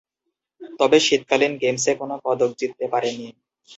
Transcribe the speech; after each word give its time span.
তবে 0.79 0.97
শীতকালীন 0.99 1.53
গেমসে 1.61 1.91
কোন 1.99 2.11
পদক 2.25 2.51
জিততে 2.59 2.85
পারেনি। 2.93 3.27